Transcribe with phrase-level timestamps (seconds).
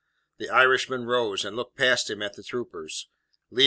[0.39, 3.07] The Irishman rose, and looked past him at the troopers.